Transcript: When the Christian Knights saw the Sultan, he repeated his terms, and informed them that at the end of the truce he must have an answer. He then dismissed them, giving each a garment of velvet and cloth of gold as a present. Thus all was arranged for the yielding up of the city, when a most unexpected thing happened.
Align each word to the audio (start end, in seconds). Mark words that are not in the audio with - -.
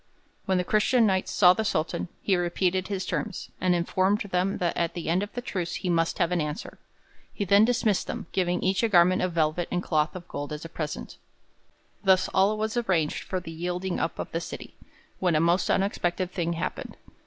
When 0.47 0.57
the 0.57 0.63
Christian 0.63 1.05
Knights 1.05 1.31
saw 1.31 1.53
the 1.53 1.63
Sultan, 1.63 2.07
he 2.23 2.35
repeated 2.35 2.87
his 2.87 3.05
terms, 3.05 3.51
and 3.61 3.75
informed 3.75 4.21
them 4.21 4.57
that 4.57 4.75
at 4.75 4.95
the 4.95 5.09
end 5.09 5.21
of 5.21 5.31
the 5.33 5.43
truce 5.43 5.75
he 5.75 5.91
must 5.91 6.17
have 6.17 6.31
an 6.31 6.41
answer. 6.41 6.79
He 7.31 7.45
then 7.45 7.65
dismissed 7.65 8.07
them, 8.07 8.25
giving 8.31 8.63
each 8.63 8.81
a 8.81 8.89
garment 8.89 9.21
of 9.21 9.33
velvet 9.33 9.67
and 9.69 9.83
cloth 9.83 10.15
of 10.15 10.27
gold 10.27 10.51
as 10.53 10.65
a 10.65 10.69
present. 10.69 11.17
Thus 12.03 12.29
all 12.29 12.57
was 12.57 12.75
arranged 12.77 13.23
for 13.25 13.39
the 13.39 13.51
yielding 13.51 13.99
up 13.99 14.17
of 14.17 14.31
the 14.31 14.41
city, 14.41 14.73
when 15.19 15.35
a 15.35 15.39
most 15.39 15.69
unexpected 15.69 16.31
thing 16.31 16.53
happened. 16.53 16.97